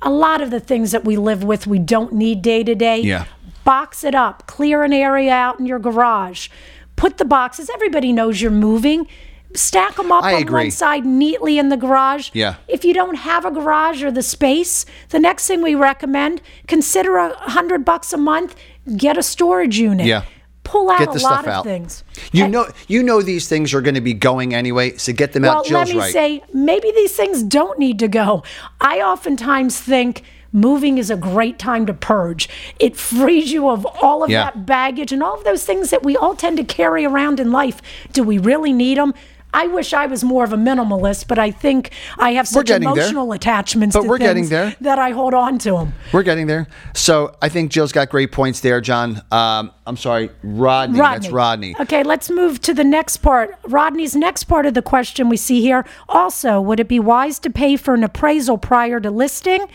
A 0.00 0.10
lot 0.10 0.40
of 0.40 0.50
the 0.50 0.58
things 0.60 0.92
that 0.92 1.04
we 1.04 1.18
live 1.18 1.44
with, 1.44 1.66
we 1.66 1.78
don't 1.78 2.14
need 2.14 2.40
day 2.40 2.64
to 2.64 2.74
day. 2.74 3.00
Yeah. 3.02 3.26
Box 3.64 4.02
it 4.02 4.14
up, 4.14 4.46
clear 4.46 4.82
an 4.82 4.94
area 4.94 5.32
out 5.32 5.60
in 5.60 5.66
your 5.66 5.78
garage. 5.78 6.48
Put 6.96 7.18
the 7.18 7.26
boxes, 7.26 7.68
everybody 7.68 8.10
knows 8.10 8.40
you're 8.40 8.50
moving. 8.50 9.06
Stack 9.54 9.96
them 9.96 10.12
up 10.12 10.22
I 10.22 10.34
on 10.34 10.42
agree. 10.42 10.62
one 10.64 10.70
side 10.70 11.04
neatly 11.04 11.58
in 11.58 11.70
the 11.70 11.76
garage. 11.76 12.30
Yeah. 12.32 12.56
If 12.68 12.84
you 12.84 12.94
don't 12.94 13.16
have 13.16 13.44
a 13.44 13.50
garage 13.50 14.02
or 14.02 14.10
the 14.12 14.22
space, 14.22 14.86
the 15.08 15.18
next 15.18 15.46
thing 15.48 15.60
we 15.60 15.74
recommend, 15.74 16.40
consider 16.68 17.16
a 17.16 17.34
hundred 17.34 17.84
bucks 17.84 18.12
a 18.12 18.16
month, 18.16 18.54
get 18.96 19.18
a 19.18 19.22
storage 19.22 19.78
unit. 19.78 20.06
Yeah. 20.06 20.22
Pull 20.62 20.88
out 20.88 21.00
Get 21.00 21.08
a 21.08 21.12
the 21.18 21.24
lot 21.24 21.32
stuff 21.32 21.40
of 21.46 21.48
out. 21.48 21.64
things. 21.64 22.04
You 22.30 22.44
And- 22.44 22.52
know, 22.52 22.68
you 22.86 23.02
know 23.02 23.22
these 23.22 23.48
things 23.48 23.74
are 23.74 23.80
going 23.80 23.96
to 23.96 24.00
be 24.00 24.14
going 24.14 24.54
anyway, 24.54 24.96
so 24.98 25.12
get 25.12 25.32
them 25.32 25.42
well, 25.42 25.58
out. 25.58 25.64
Jill's 25.64 25.88
let 25.88 25.94
me 25.96 26.00
right. 26.00 26.12
say, 26.12 26.42
maybe 26.54 26.92
these 26.92 27.16
things 27.16 27.42
don't 27.42 27.76
need 27.78 27.98
to 27.98 28.06
go. 28.08 28.44
I 28.80 29.00
oftentimes 29.00 29.80
think 29.80 30.22
moving 30.52 30.98
is 30.98 31.10
a 31.10 31.16
great 31.16 31.58
time 31.58 31.86
to 31.86 31.94
purge. 31.94 32.48
It 32.78 32.96
frees 32.96 33.50
you 33.50 33.68
of 33.68 33.84
all 34.00 34.22
of 34.22 34.30
Yeah. 34.30 34.44
that 34.44 34.64
baggage 34.64 35.10
and 35.10 35.24
all 35.24 35.34
of 35.38 35.42
those 35.44 35.64
things 35.64 35.90
that 35.90 36.04
we 36.04 36.16
all 36.16 36.36
tend 36.36 36.56
to 36.58 36.64
carry 36.64 37.04
around 37.04 37.40
in 37.40 37.50
life. 37.50 37.82
Do 38.12 38.22
we 38.22 38.38
really 38.38 38.72
need 38.72 38.96
them? 38.98 39.12
I 39.52 39.66
wish 39.66 39.92
I 39.92 40.06
was 40.06 40.22
more 40.24 40.44
of 40.44 40.52
a 40.52 40.56
minimalist, 40.56 41.26
but 41.28 41.38
I 41.38 41.50
think 41.50 41.90
I 42.18 42.32
have 42.32 42.46
such 42.46 42.66
getting 42.66 42.86
there. 42.88 43.02
emotional 43.04 43.32
attachments 43.32 43.96
But 43.96 44.02
to 44.02 44.08
we're 44.08 44.18
getting 44.18 44.44
things 44.44 44.50
there. 44.50 44.76
that 44.80 44.98
I 44.98 45.10
hold 45.10 45.34
on 45.34 45.58
to 45.60 45.72
them. 45.72 45.92
We're 46.12 46.22
getting 46.22 46.46
there. 46.46 46.68
So 46.94 47.34
I 47.42 47.48
think 47.48 47.70
Jill's 47.72 47.92
got 47.92 48.08
great 48.10 48.32
points 48.32 48.60
there, 48.60 48.80
John. 48.80 49.22
Um, 49.30 49.72
I'm 49.86 49.96
sorry, 49.96 50.30
Rodney. 50.42 50.98
That's 50.98 51.28
Rodney. 51.30 51.74
Okay, 51.80 52.02
let's 52.02 52.30
move 52.30 52.60
to 52.62 52.72
the 52.74 52.84
next 52.84 53.18
part. 53.18 53.58
Rodney's 53.64 54.14
next 54.14 54.44
part 54.44 54.66
of 54.66 54.74
the 54.74 54.82
question 54.82 55.28
we 55.28 55.36
see 55.36 55.60
here. 55.60 55.84
Also, 56.08 56.60
would 56.60 56.78
it 56.80 56.88
be 56.88 57.00
wise 57.00 57.38
to 57.40 57.50
pay 57.50 57.76
for 57.76 57.94
an 57.94 58.04
appraisal 58.04 58.56
prior 58.58 59.00
to 59.00 59.10
listing? 59.10 59.66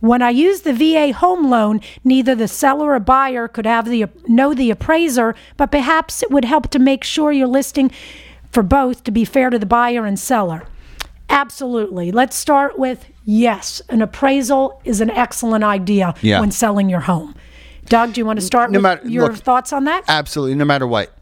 When 0.00 0.22
I 0.22 0.30
use 0.30 0.62
the 0.62 0.72
VA 0.72 1.12
home 1.12 1.50
loan, 1.50 1.82
neither 2.04 2.34
the 2.34 2.48
seller 2.48 2.94
or 2.94 3.00
buyer 3.00 3.46
could 3.48 3.66
have 3.66 3.84
the 3.86 4.06
know 4.26 4.54
the 4.54 4.70
appraiser, 4.70 5.34
but 5.58 5.70
perhaps 5.70 6.22
it 6.22 6.30
would 6.30 6.46
help 6.46 6.70
to 6.70 6.78
make 6.78 7.04
sure 7.04 7.32
you're 7.32 7.46
listing 7.46 7.90
for 8.52 8.62
both 8.62 9.04
to 9.04 9.10
be 9.10 9.24
fair 9.24 9.50
to 9.50 9.58
the 9.58 9.66
buyer 9.66 10.04
and 10.06 10.18
seller. 10.18 10.64
Absolutely. 11.28 12.10
Let's 12.10 12.36
start 12.36 12.78
with 12.78 13.06
yes, 13.24 13.80
an 13.88 14.02
appraisal 14.02 14.80
is 14.84 15.00
an 15.00 15.10
excellent 15.10 15.62
idea 15.64 16.14
Yeah. 16.22 16.40
when 16.40 16.50
selling 16.50 16.88
your 16.88 17.00
home. 17.00 17.34
Doug, 17.86 18.12
do 18.14 18.20
you 18.20 18.24
want 18.26 18.38
to 18.40 18.44
start 18.44 18.70
No 18.70 18.78
with 18.78 18.82
matter- 18.82 19.08
your 19.08 19.28
look, 19.28 19.36
thoughts 19.36 19.72
on 19.72 19.84
that? 19.84 20.04
Absolutely. 20.08 20.54
No 20.56 20.64
matter 20.64 20.86
what, 20.86 21.12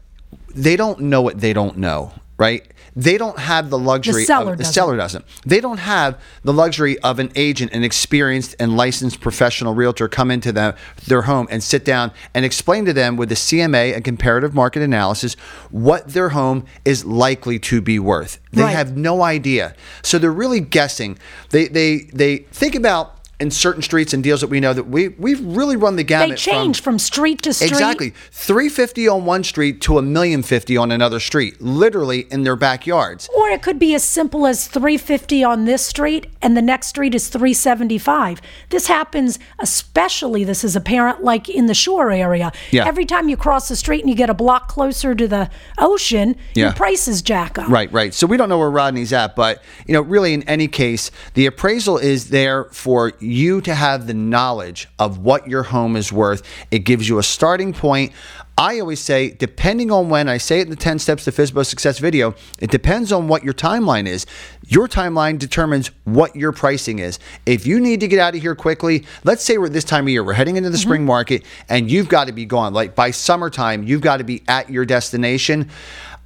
they 0.55 0.75
don't 0.75 0.99
know 1.01 1.21
what 1.21 1.39
they 1.39 1.53
don't 1.53 1.77
know. 1.77 2.11
Right? 2.39 2.65
They 2.95 3.17
don't 3.17 3.37
have 3.37 3.69
the 3.69 3.77
luxury. 3.77 4.23
seller 4.25 4.53
of, 4.53 4.57
the 4.57 4.63
doesn't. 4.63 4.73
seller 4.73 4.97
doesn't. 4.97 5.25
They 5.45 5.59
don't 5.61 5.77
have 5.77 6.19
the 6.43 6.51
luxury 6.53 6.97
of 6.99 7.19
an 7.19 7.31
agent, 7.35 7.71
an 7.71 7.83
experienced 7.83 8.55
and 8.59 8.75
licensed 8.75 9.21
professional 9.21 9.75
realtor 9.75 10.07
come 10.07 10.31
into 10.31 10.51
them, 10.51 10.73
their 11.05 11.21
home 11.23 11.47
and 11.51 11.61
sit 11.61 11.85
down 11.85 12.11
and 12.33 12.43
explain 12.45 12.85
to 12.85 12.93
them 12.93 13.15
with 13.15 13.31
a 13.31 13.35
CMA, 13.35 13.95
a 13.95 14.01
comparative 14.01 14.55
market 14.55 14.81
analysis, 14.81 15.35
what 15.69 16.07
their 16.09 16.29
home 16.29 16.65
is 16.83 17.05
likely 17.05 17.59
to 17.59 17.79
be 17.81 17.99
worth. 17.99 18.39
They 18.51 18.63
Right. 18.63 18.71
have 18.75 18.97
no 18.97 19.21
idea. 19.21 19.75
So 20.01 20.17
they're 20.17 20.31
really 20.31 20.59
guessing. 20.61 21.19
They 21.51 21.67
they 21.67 22.09
they 22.11 22.37
think 22.51 22.73
about 22.73 23.18
in 23.39 23.49
certain 23.49 23.81
streets 23.81 24.13
and 24.13 24.21
deals 24.21 24.41
that 24.41 24.47
we 24.47 24.59
know 24.59 24.73
that 24.73 24.87
we 24.87 25.09
we've 25.09 25.39
really 25.41 25.77
run 25.77 25.95
the 25.95 26.03
gamut. 26.03 26.29
They 26.31 26.35
change 26.35 26.81
from, 26.81 26.99
street 26.99 27.41
to 27.43 27.53
street. 27.53 27.71
Exactly. 27.71 28.09
350 28.31 29.07
on 29.07 29.25
one 29.25 29.43
street 29.43 29.81
to 29.81 29.97
a 29.97 30.01
million 30.01 30.43
fifty 30.43 30.75
on 30.75 30.91
another 30.91 31.19
street, 31.19 31.61
literally 31.61 32.27
in 32.31 32.43
their 32.43 32.57
backyards. 32.57 33.29
Or 33.35 33.49
it 33.49 33.61
could 33.61 33.79
be 33.79 33.95
as 33.95 34.03
simple 34.03 34.45
as 34.45 34.67
350 34.67 35.43
on 35.43 35.65
this 35.65 35.85
street 35.85 36.27
and 36.41 36.57
the 36.57 36.61
next 36.61 36.87
street 36.87 37.15
is 37.15 37.29
375. 37.29 38.41
This 38.69 38.87
happens 38.87 39.39
especially 39.59 40.43
this 40.43 40.63
is 40.63 40.75
apparent 40.75 41.23
like 41.23 41.47
in 41.47 41.67
the 41.67 41.73
shore 41.73 42.11
area. 42.11 42.51
Yeah. 42.71 42.85
Every 42.87 43.05
time 43.05 43.29
you 43.29 43.37
cross 43.37 43.69
the 43.69 43.75
street 43.75 44.01
and 44.01 44.09
you 44.09 44.15
get 44.15 44.29
a 44.29 44.33
block 44.33 44.67
closer 44.67 45.15
to 45.15 45.27
the 45.27 45.49
ocean, 45.77 46.35
Yeah. 46.55 46.65
your 46.65 46.73
prices 46.73 47.21
jack 47.21 47.57
up. 47.57 47.69
Right, 47.69 47.91
right. 47.93 48.13
So 48.13 48.27
we 48.27 48.35
don't 48.35 48.49
know 48.49 48.57
where 48.57 48.71
Rodney's 48.71 49.13
at, 49.13 49.35
but 49.35 49.63
you 49.87 49.93
know, 49.93 50.01
really 50.01 50.33
in 50.33 50.43
any 50.43 50.67
case, 50.67 51.09
the 51.35 51.45
appraisal 51.45 51.97
is 51.97 52.29
there 52.29 52.65
for 52.65 53.13
you 53.29 53.61
to 53.61 53.73
have 53.73 54.07
the 54.07 54.13
knowledge 54.13 54.87
of 54.97 55.19
what 55.19 55.47
your 55.47 55.63
home 55.63 55.95
is 55.95 56.11
worth. 56.11 56.43
It 56.71 56.79
gives 56.79 57.07
you 57.07 57.19
a 57.19 57.23
starting 57.23 57.73
point. 57.73 58.11
I 58.57 58.81
always 58.81 58.99
say, 58.99 59.31
depending 59.31 59.89
on 59.89 60.09
when 60.09 60.27
I 60.27 60.37
say 60.37 60.59
it 60.59 60.63
in 60.63 60.69
the 60.69 60.75
10 60.75 60.99
steps 60.99 61.23
to 61.23 61.31
FSBO 61.31 61.65
success 61.65 61.97
video, 61.99 62.35
it 62.59 62.69
depends 62.69 63.13
on 63.13 63.29
what 63.29 63.41
your 63.41 63.53
timeline 63.53 64.05
is. 64.05 64.25
Your 64.67 64.89
timeline 64.89 65.39
determines 65.39 65.91
what 66.03 66.35
your 66.35 66.51
pricing 66.51 66.99
is. 66.99 67.19
If 67.45 67.65
you 67.65 67.79
need 67.79 68.01
to 68.01 68.09
get 68.09 68.19
out 68.19 68.35
of 68.35 68.41
here 68.41 68.55
quickly, 68.55 69.05
let's 69.23 69.43
say 69.43 69.57
we're 69.57 69.69
this 69.69 69.85
time 69.85 70.05
of 70.05 70.09
year, 70.09 70.25
we're 70.25 70.33
heading 70.33 70.57
into 70.57 70.69
the 70.69 70.75
mm-hmm. 70.75 70.89
spring 70.89 71.05
market 71.05 71.45
and 71.69 71.89
you've 71.89 72.09
got 72.09 72.27
to 72.27 72.33
be 72.33 72.45
gone. 72.45 72.73
Like 72.73 72.95
by 72.95 73.11
summertime, 73.11 73.83
you've 73.83 74.01
got 74.01 74.17
to 74.17 74.25
be 74.25 74.43
at 74.49 74.69
your 74.69 74.83
destination. 74.83 75.69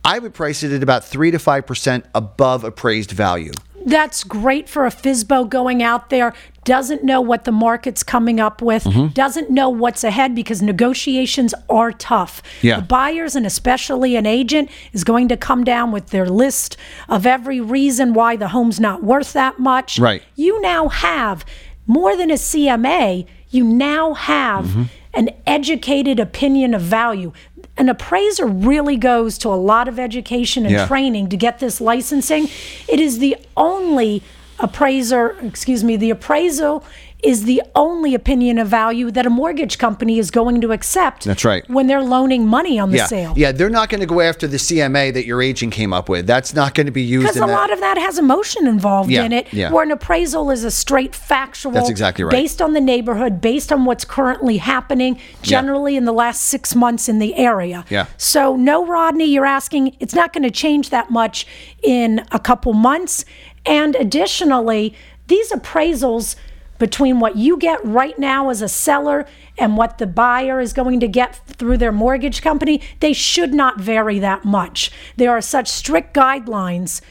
I 0.04 0.18
would 0.18 0.34
price 0.34 0.64
it 0.64 0.72
at 0.72 0.82
about 0.82 1.06
three 1.06 1.30
to 1.32 1.40
five 1.40 1.66
percent 1.68 2.06
above 2.16 2.64
appraised 2.64 3.12
value. 3.12 3.54
That's 3.86 4.24
great 4.24 4.70
for 4.70 4.86
a 4.86 4.90
FSBO 4.90 5.50
going 5.50 5.84
out 5.84 6.10
there, 6.10 6.34
doesn't 6.66 7.04
know 7.04 7.20
what 7.22 7.46
the 7.46 7.52
market's 7.52 8.04
coming 8.04 8.40
up 8.40 8.62
with, 8.62 8.84
Mm-hmm. 8.86 9.08
doesn't 9.08 9.50
know 9.50 9.70
what's 9.70 10.04
ahead 10.04 10.34
because 10.36 10.62
negotiations 10.62 11.54
are 11.70 11.92
tough. 11.92 12.42
Yeah. 12.62 12.78
The 12.78 12.82
buyers 12.84 13.36
and 13.36 13.46
especially 13.46 14.16
an 14.16 14.26
agent 14.26 14.70
is 14.92 15.04
going 15.04 15.28
to 15.30 15.38
come 15.38 15.64
down 15.64 15.92
with 15.92 16.08
their 16.10 16.28
list 16.30 16.78
of 17.10 17.26
every 17.26 17.60
reason 17.62 18.14
why 18.14 18.36
the 18.36 18.50
home's 18.50 18.80
not 18.80 19.04
worth 19.04 19.34
that 19.34 19.60
much. 19.60 20.00
Right. 20.00 20.22
You 20.36 20.62
now 20.62 20.88
have 20.90 21.46
more 21.88 22.16
than 22.16 22.32
a 22.32 22.36
CMA, 22.36 23.26
you 23.50 23.64
now 23.64 24.14
have 24.14 24.66
Mm-hmm. 24.66 24.84
an 25.16 25.30
educated 25.46 26.20
opinion 26.20 26.74
of 26.74 26.82
value. 26.82 27.32
An 27.76 27.90
appraiser 27.90 28.46
really 28.46 28.98
goes 28.98 29.38
to 29.40 29.50
a 29.50 29.56
lot 29.58 29.88
of 29.88 29.98
education 30.00 30.64
and 30.66 30.74
Yeah. 30.74 30.88
training 30.88 31.30
to 31.30 31.38
get 31.38 31.60
this 31.60 31.82
licensing. 31.82 32.48
It 32.88 33.00
is 33.00 33.18
the 33.20 33.36
only 33.58 34.22
appraiser, 34.64 35.38
excuse 35.42 35.84
me, 35.84 35.98
the 35.98 36.10
appraisal 36.10 36.84
is 37.24 37.46
the 37.46 37.62
only 37.74 38.14
opinion 38.14 38.58
of 38.58 38.68
value 38.68 39.10
that 39.12 39.26
a 39.26 39.30
mortgage 39.30 39.78
company 39.78 40.20
is 40.20 40.30
going 40.30 40.60
to 40.62 40.72
accept. 40.74 41.24
That's 41.24 41.46
right. 41.46 41.68
When 41.70 41.88
they're 41.88 42.04
loaning 42.04 42.46
money 42.48 42.78
on 42.78 42.92
the 42.92 42.98
Yeah, 42.98 43.06
sale. 43.08 43.34
yeah, 43.38 43.52
they're 43.54 43.70
not 43.70 43.90
going 43.90 44.02
to 44.02 44.06
go 44.08 44.20
after 44.20 44.46
the 44.46 44.58
CMA 44.58 45.14
that 45.14 45.26
your 45.26 45.42
agent 45.42 45.72
came 45.72 45.94
up 45.94 46.10
with. 46.10 46.28
That's 46.28 46.54
not 46.54 46.74
going 46.76 46.86
to 46.88 46.92
be 46.92 47.02
used. 47.02 47.24
Because 47.24 47.38
a 47.38 47.40
that. 47.42 47.48
lot 47.48 47.72
of 47.72 47.80
that 47.80 47.98
has 47.98 48.20
emotion 48.20 48.68
involved 48.68 49.10
Yeah, 49.10 49.24
in 49.24 49.32
it, 49.32 49.52
yeah. 49.54 49.72
where 49.72 49.84
an 49.84 49.92
appraisal 49.92 50.52
is 50.52 50.66
a 50.66 50.72
straight 50.72 51.16
factual, 51.16 51.72
That's 51.72 51.90
exactly 51.90 52.26
right. 52.26 52.32
based 52.32 52.62
on 52.62 52.74
the 52.74 52.82
neighborhood, 52.82 53.40
based 53.40 53.72
on 53.72 53.86
what's 53.86 54.04
currently 54.04 54.58
happening, 54.58 55.18
generally 55.42 55.96
in 55.96 56.04
the 56.06 56.12
last 56.14 56.42
six 56.44 56.76
months 56.76 57.08
in 57.08 57.20
the 57.20 57.36
area. 57.36 57.86
Yeah. 57.90 58.08
So, 58.18 58.56
no, 58.58 58.86
Rodney, 58.86 59.26
you're 59.26 59.46
asking, 59.46 59.96
it's 60.02 60.14
not 60.14 60.34
going 60.34 60.44
to 60.44 60.52
change 60.52 60.90
that 60.90 61.10
much 61.10 61.48
in 61.82 62.26
a 62.32 62.40
couple 62.40 62.74
months. 62.74 63.24
And 63.66 63.96
additionally, 63.96 64.94
these 65.28 65.52
appraisals 65.52 66.36
between 66.80 67.20
what 67.20 67.38
you 67.38 67.58
get 67.58 67.84
right 67.86 68.18
now 68.18 68.50
as 68.50 68.62
a 68.62 68.70
seller 68.70 69.26
and 69.58 69.78
what 69.78 69.98
the 69.98 70.08
buyer 70.08 70.60
is 70.60 70.74
going 70.74 71.00
to 71.00 71.08
get 71.08 71.36
through 71.48 71.78
their 71.78 71.92
mortgage 71.92 72.42
company, 72.42 72.82
they 73.00 73.14
should 73.14 73.54
not 73.54 73.80
vary 73.80 74.20
that 74.20 74.44
much. 74.46 74.92
There 75.16 75.32
are 75.32 75.42
such 75.42 75.68
strict 75.68 76.14
guidelines. 76.14 77.02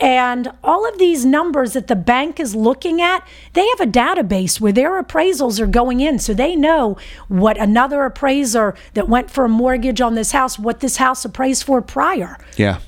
And 0.00 0.52
all 0.62 0.88
of 0.88 0.98
these 0.98 1.24
numbers 1.24 1.72
that 1.72 1.88
the 1.88 1.96
bank 1.96 2.38
is 2.38 2.54
looking 2.54 3.02
at, 3.02 3.26
they 3.54 3.66
have 3.68 3.80
a 3.80 3.86
database 3.86 4.60
where 4.60 4.70
their 4.70 5.02
appraisals 5.02 5.58
are 5.58 5.66
going 5.66 6.00
in. 6.00 6.20
So 6.20 6.34
they 6.34 6.54
know 6.54 6.96
what 7.26 7.58
another 7.58 8.04
appraiser 8.04 8.76
that 8.94 9.08
went 9.08 9.28
for 9.28 9.44
a 9.44 9.48
mortgage 9.48 10.00
on 10.00 10.14
this 10.14 10.30
house, 10.30 10.56
what 10.56 10.80
this 10.80 10.98
house 10.98 11.24
appraised 11.24 11.64
for 11.64 11.82
prior. 11.82 12.38
Yeah. 12.56 12.78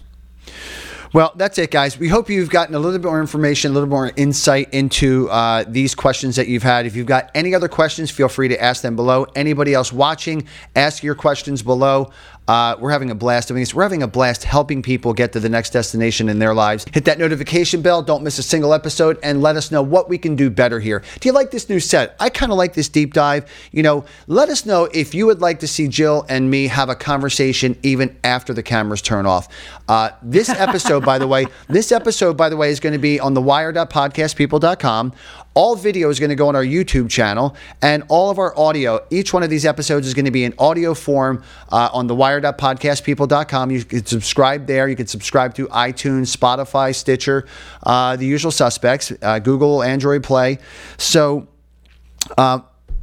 Well, 1.13 1.33
that's 1.35 1.59
it, 1.59 1.73
guys. 1.73 1.99
We 1.99 2.07
hope 2.07 2.31
you've 2.31 2.51
gotten 2.51 2.73
a 2.77 2.79
little 2.79 2.97
bit 2.97 3.05
more 3.05 3.21
information, 3.21 3.73
a 3.73 3.75
little 3.75 3.89
more 3.89 4.13
insight 4.15 4.73
into 4.73 5.29
uh, 5.29 5.65
these 5.67 5.93
questions 5.93 6.37
that 6.37 6.47
you've 6.47 6.63
had. 6.63 6.87
If 6.87 6.95
you've 6.95 7.09
got 7.09 7.33
any 7.35 7.53
other 7.53 7.69
questions, 7.69 8.13
feel 8.13 8.29
free 8.29 8.47
to 8.47 8.63
ask 8.63 8.83
them 8.83 8.95
below. 8.95 9.27
Anybody 9.35 9.75
else 9.75 9.93
watching, 9.93 10.47
ask 10.77 11.03
your 11.03 11.17
questions 11.17 11.65
below. 11.65 12.13
Uh, 12.51 12.75
we're 12.81 12.91
having 12.91 13.13
a 13.13 13.15
blast 13.15 13.47
doing 13.47 13.61
this. 13.61 13.73
We're 13.73 13.85
having 13.85 14.03
a 14.03 14.09
blast 14.09 14.43
helping 14.43 14.83
people 14.83 15.13
get 15.13 15.33
to 15.35 15.39
the 15.39 15.49
next 15.49 15.71
destination 15.71 16.29
in 16.29 16.41
their 16.41 16.53
lives. 16.53 16.85
Hit 16.93 17.05
that 17.05 17.17
notification 17.17 17.81
bell. 17.81 18.03
Don't 18.03 18.25
miss 18.25 18.39
a 18.39 18.43
single 18.43 18.75
episode 18.75 19.21
and 19.23 19.41
let 19.41 19.55
us 19.55 19.71
know 19.71 19.83
what 19.83 20.09
we 20.09 20.19
can 20.19 20.35
do 20.35 20.51
better 20.51 20.81
here. 20.81 21.05
Do 21.21 21.29
you 21.29 21.33
like 21.33 21.53
this 21.53 21.69
new 21.69 21.79
set? 21.79 22.17
I 22.19 22.29
kind 22.29 22.51
of 22.51 22.59
like 22.59 22.75
this 22.75 22.89
deep 22.89 23.15
dive. 23.15 23.49
You 23.71 23.85
know, 23.85 24.05
let 24.27 24.49
us 24.49 24.67
know 24.67 24.89
if 24.93 25.15
you 25.15 25.27
would 25.27 25.41
like 25.41 25.61
to 25.61 25.69
see 25.69 25.87
Jill 25.87 26.27
and 26.29 26.51
me 26.51 26.67
have 26.67 26.89
a 26.89 26.97
conversation 26.97 27.79
even 27.85 28.19
after 28.25 28.53
the 28.53 28.65
cameras 28.65 29.01
turn 29.01 29.27
off. 29.27 29.47
Uh, 29.87 30.11
this 30.21 30.49
episode, 30.49 31.05
by 31.05 31.21
the 31.21 31.29
way, 31.29 31.47
this 31.69 31.93
episode, 31.93 32.37
by 32.37 32.49
the 32.49 32.57
way, 32.57 32.71
is 32.71 32.81
going 32.81 32.95
to 32.95 32.99
be 32.99 33.21
on 33.21 33.35
the 33.35 33.43
wire.podcastpeople.com. 33.43 35.13
All 35.55 35.75
video 35.75 36.11
is 36.11 36.21
going 36.21 36.31
to 36.31 36.37
go 36.37 36.49
on 36.49 36.55
our 36.55 36.65
YouTube 36.65 37.11
channel, 37.11 37.57
and 37.83 38.05
all 38.09 38.31
of 38.31 38.39
our 38.39 38.57
audio, 38.57 39.05
each 39.11 39.33
one 39.33 39.43
of 39.43 39.51
these 39.51 39.67
episodes 39.67 40.07
is 40.07 40.15
going 40.15 40.25
to 40.25 40.31
be 40.31 40.45
in 40.45 40.55
audio 40.59 40.95
form 40.95 41.43
uh, 41.71 41.91
on 41.93 42.07
the 42.07 42.15
wire.podcastpeople.com. 42.15 43.71
You 43.73 43.85
can 43.85 44.07
subscribe 44.07 44.67
there. 44.67 44.89
You 44.89 44.95
can 44.95 45.09
subscribe 45.09 45.55
to 45.55 45.67
iTunes, 45.69 46.35
Spotify, 46.37 46.95
Stitcher, 46.95 47.47
uh, 47.83 48.15
the 48.15 48.27
usual 48.27 48.53
suspects, 48.53 49.13
uh, 49.23 49.41
Google, 49.41 49.83
Android 49.83 50.23
Play. 50.23 50.59
So, 50.99 51.49
uh, 52.39 52.61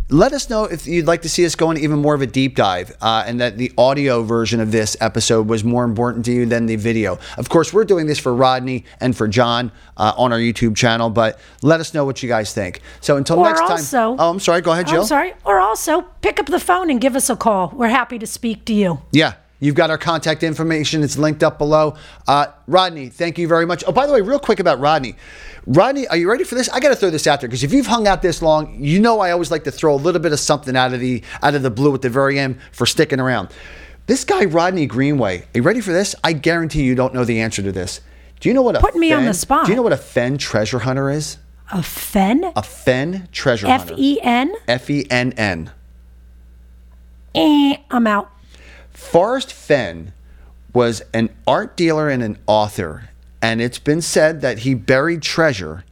let 0.10 0.32
us 0.32 0.50
know 0.50 0.64
if 0.64 0.88
you'd 0.88 1.06
like 1.06 1.22
to 1.24 1.30
see 1.30 1.46
us 1.46 1.56
go 1.56 1.70
into 1.70 1.84
even 1.84 2.00
more 2.00 2.16
of 2.16 2.22
a 2.22 2.28
deep 2.28 2.56
dive 2.56 2.96
uh, 3.02 3.24
and 3.28 3.42
that 3.42 3.58
the 3.58 3.72
audio 3.78 4.24
version 4.24 4.60
of 4.62 4.72
this 4.72 4.96
episode 5.02 5.50
was 5.50 5.64
more 5.64 5.84
important 5.84 6.24
to 6.26 6.32
you 6.32 6.46
than 6.46 6.66
the 6.66 6.78
video. 6.78 7.20
Of 7.38 7.50
course, 7.50 7.74
we're 7.74 7.84
doing 7.84 8.08
this 8.08 8.18
for 8.18 8.34
Rodney 8.34 8.86
and 9.02 9.16
for 9.16 9.28
John 9.28 9.72
uh, 9.98 10.14
on 10.18 10.32
our 10.32 10.40
YouTube 10.40 10.78
channel, 10.78 11.10
but 11.10 11.40
let 11.62 11.82
us 11.82 11.94
know 11.94 12.06
what 12.06 12.24
you 12.24 12.30
guys 12.30 12.54
think. 12.54 12.82
So 13.02 13.18
until 13.18 13.40
Or 13.40 13.46
next 13.46 13.92
time. 13.92 14.16
oh, 14.20 14.30
I'm 14.30 14.40
sorry. 14.40 14.62
Go 14.62 14.72
ahead, 14.72 14.88
Jill. 14.88 15.02
I'm 15.02 15.08
sorry. 15.08 15.34
Or 15.44 15.60
also 15.60 16.02
pick 16.22 16.40
up 16.40 16.46
the 16.46 16.60
phone 16.60 16.90
and 16.90 17.02
give 17.02 17.16
us 17.16 17.30
a 17.30 17.36
call. 17.36 17.74
We're 17.76 17.90
happy 17.90 18.18
to 18.20 18.28
speak 18.28 18.64
to 18.66 18.74
you. 18.74 19.02
Yeah. 19.12 19.34
You've 19.60 19.76
got 19.76 19.90
our 19.90 19.98
contact 19.98 20.44
information. 20.44 21.04
It's 21.04 21.18
linked 21.18 21.44
up 21.44 21.58
below. 21.58 21.96
Uh, 22.28 22.48
Rodney, 22.68 23.10
thank 23.10 23.38
you 23.38 23.48
very 23.48 23.66
much. 23.66 23.84
Oh, 23.88 23.92
by 23.92 24.06
the 24.06 24.14
way, 24.14 24.22
real 24.22 24.40
quick 24.40 24.60
about 24.60 24.80
Rodney. 24.80 25.16
Rodney, 25.66 26.08
are 26.08 26.18
you 26.18 26.30
ready 26.30 26.44
for 26.44 26.56
this? 26.56 26.70
I 26.70 26.80
got 26.80 26.90
to 26.90 26.96
throw 26.96 27.10
this 27.10 27.26
out 27.26 27.42
there 27.42 27.50
because 27.50 27.64
if 27.64 27.74
you've 27.74 27.88
hung 27.88 28.08
out 28.08 28.22
this 28.22 28.42
long, 28.42 28.78
you 28.80 29.00
know 29.00 29.20
I 29.20 29.32
always 29.32 29.50
like 29.50 29.64
to 29.64 29.72
throw 29.72 29.96
a 29.96 29.98
little 29.98 30.22
bit 30.22 30.32
of 30.32 30.40
something 30.40 30.76
out 30.76 30.94
of 30.94 31.00
the 31.00 31.24
out 31.42 31.56
of 31.56 31.64
the 31.64 31.72
blue 31.72 31.94
at 31.96 32.02
the 32.02 32.10
very 32.10 32.40
end 32.40 32.60
for 32.72 32.86
sticking 32.86 33.20
around. 33.20 33.50
This 34.06 34.24
guy, 34.24 34.46
Rodney 34.46 34.86
Greenway, 34.86 35.40
are 35.40 35.46
you 35.56 35.64
ready 35.64 35.82
for 35.82 35.92
this? 35.92 36.16
I 36.24 36.32
guarantee 36.34 36.84
you 36.84 36.96
don't 36.96 37.14
know 37.14 37.26
the 37.26 37.42
answer 37.42 37.62
to 37.62 37.72
this. 37.72 38.00
Do 38.40 38.48
you 38.48 38.56
know 38.56 38.62
what 38.62 38.76
a 38.76 38.80
Putting 38.80 39.02
me 39.02 39.12
on 39.12 39.26
the 39.26 39.34
spot. 39.34 39.66
Do 39.66 39.72
you 39.72 39.76
know 39.76 39.82
what 39.82 39.92
a 39.92 39.98
Fenn 39.98 40.38
treasure 40.38 40.80
hunter 40.80 41.10
is? 41.10 41.38
A 41.74 41.84
Fenn? 41.84 42.50
A 42.56 42.64
Fenn 42.64 43.28
treasure 43.32 43.68
F 43.68 43.90
hunter. 43.90 43.96
E 43.98 44.20
N? 44.22 44.54
F 44.68 44.90
E 44.90 45.06
N 45.10 45.34
N. 45.34 45.72
Eh, 47.36 47.78
I'm 47.92 48.08
out. 48.08 48.32
Forrest 48.98 49.54
Fenn 49.54 50.12
was 50.74 51.04
an 51.14 51.30
art 51.46 51.78
dealer 51.78 52.10
and 52.10 52.24
an 52.24 52.38
author, 52.48 53.10
and 53.44 53.62
it's 53.62 53.78
been 53.78 54.02
said 54.02 54.42
that 54.42 54.60
he 54.60 54.74
buried 54.74 55.22
treasure. 55.22 55.86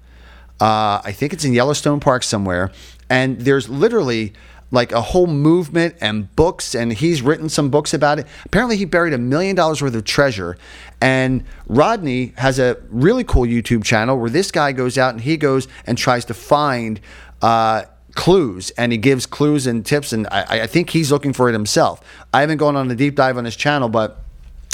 Uh, 0.60 1.00
I 1.04 1.14
think 1.14 1.32
it's 1.32 1.46
in 1.46 1.54
Yellowstone 1.54 2.00
Park 2.00 2.24
somewhere, 2.24 2.72
and 3.08 3.40
there's 3.40 3.70
literally 3.70 4.34
like 4.72 4.92
a 4.92 5.02
whole 5.02 5.28
movement 5.28 5.96
and 6.02 6.36
books, 6.36 6.74
and 6.74 6.92
he's 6.92 7.22
written 7.22 7.48
some 7.48 7.70
books 7.70 7.94
about 7.94 8.18
it. 8.18 8.28
Apparently, 8.44 8.76
he 8.76 8.86
buried 8.86 9.14
a 9.14 9.20
million 9.20 9.56
dollars 9.56 9.84
worth 9.84 9.96
of 9.96 10.04
treasure, 10.04 10.58
and 11.00 11.46
Rodney 11.68 12.34
has 12.38 12.58
a 12.58 12.76
really 12.90 13.24
cool 13.24 13.44
YouTube 13.44 13.84
channel 13.86 14.18
where 14.18 14.32
this 14.32 14.50
guy 14.52 14.72
goes 14.72 14.98
out 14.98 15.14
and 15.14 15.22
he 15.22 15.38
goes 15.38 15.68
and 15.86 15.96
tries 15.96 16.26
to 16.26 16.34
find. 16.34 17.00
Uh, 17.40 17.84
clues 18.16 18.72
and 18.72 18.92
he 18.92 18.98
gives 18.98 19.26
clues 19.26 19.68
and 19.68 19.86
tips 19.86 20.14
and 20.14 20.26
I, 20.32 20.64
I 20.64 20.68
think 20.68 20.90
he's 20.90 21.12
looking 21.12 21.34
for 21.34 21.50
it 21.50 21.54
himself 21.54 22.02
i 22.34 22.42
haven't 22.42 22.58
gone 22.58 22.76
on 22.76 22.90
a 22.90 22.96
deep 22.96 23.16
dive 23.16 23.38
on 23.38 23.46
his 23.46 23.56
channel 23.56 23.90
but 23.90 24.22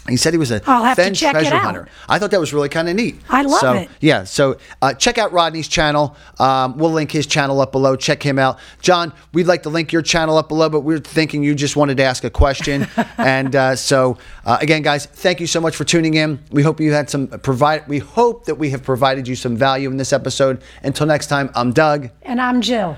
He 0.09 0.17
said 0.17 0.33
he 0.33 0.39
was 0.39 0.49
a 0.49 0.61
I'll 0.65 0.83
have 0.83 0.97
to 0.97 1.03
Fenn 1.03 1.13
check 1.13 1.35
it 1.35 1.39
treasure 1.41 1.55
out. 1.55 1.61
hunter. 1.61 1.87
I 2.09 2.17
thought 2.17 2.31
that 2.31 2.39
was 2.39 2.53
really 2.55 2.69
kind 2.69 2.89
of 2.89 2.95
neat. 2.95 3.17
I 3.29 3.43
love 3.43 3.59
so, 3.59 3.73
it. 3.73 3.89
Yeah, 3.99 4.23
so 4.23 4.57
uh, 4.81 4.95
check 4.95 5.19
out 5.19 5.31
Rodney's 5.31 5.67
channel. 5.67 6.15
Um, 6.39 6.75
we'll 6.79 6.89
link 6.91 7.11
his 7.11 7.27
channel 7.27 7.61
up 7.61 7.71
below. 7.71 7.95
Check 7.95 8.23
him 8.23 8.39
out. 8.39 8.57
John, 8.81 9.13
we'd 9.31 9.45
like 9.45 9.61
to 9.63 9.69
link 9.69 9.93
your 9.93 10.01
channel 10.01 10.37
up 10.39 10.49
below, 10.49 10.69
but 10.69 10.79
we 10.81 10.95
are 10.95 10.99
thinking 10.99 11.43
you 11.43 11.53
just 11.53 11.75
wanted 11.75 11.97
to 11.97 12.03
ask 12.03 12.23
a 12.23 12.31
question. 12.31 12.87
and 13.19 13.55
uh, 13.55 13.75
so, 13.75 14.17
uh, 14.43 14.57
again, 14.59 14.81
guys, 14.81 15.05
thank 15.05 15.39
you 15.39 15.45
so 15.45 15.61
much 15.61 15.75
for 15.75 15.83
tuning 15.83 16.15
in. 16.15 16.39
We 16.49 16.63
hope 16.63 16.79
you 16.79 16.93
had 16.93 17.07
some 17.07 17.27
provide. 17.27 17.87
We 17.87 17.99
hope 17.99 18.45
that 18.45 18.55
we 18.55 18.71
have 18.71 18.81
provided 18.81 19.27
you 19.27 19.35
some 19.35 19.55
value 19.55 19.91
in 19.91 19.97
this 19.97 20.13
episode. 20.13 20.63
Until 20.81 21.05
next 21.05 21.27
time, 21.27 21.51
I'm 21.53 21.73
Doug. 21.73 22.09
And 22.23 22.41
I'm 22.41 22.61
Jill. 22.61 22.97